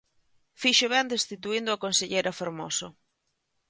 Fixo 0.61 0.87
ben 0.93 1.05
destituíndo 1.15 1.69
a 1.71 1.81
conselleira 1.85 2.37
Fermoso. 2.39 2.87